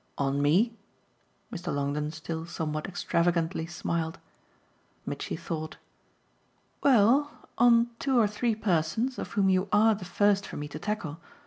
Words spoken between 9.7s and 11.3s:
ARE the first for me to tackle.